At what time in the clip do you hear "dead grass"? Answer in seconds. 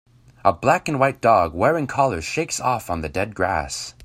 3.07-3.93